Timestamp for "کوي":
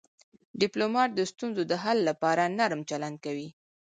3.25-3.49